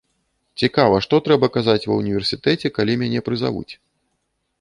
Цікава, 0.59 1.01
што 1.05 1.19
трэба 1.27 1.49
казаць 1.57 1.83
ва 1.89 1.97
ўніверсітэце, 2.01 2.67
калі 2.79 2.97
мяне 3.03 3.19
прызавуць? 3.29 3.73